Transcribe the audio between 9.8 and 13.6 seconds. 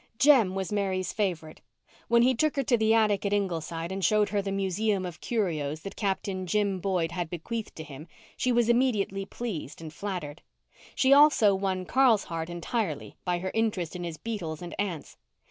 flattered. She also won Carl's heart entirely by her